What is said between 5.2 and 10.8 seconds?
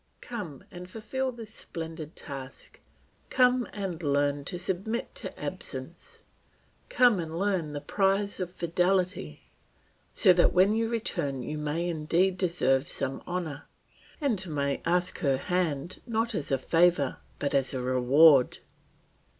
absence; come and earn the prize of fidelity, so that when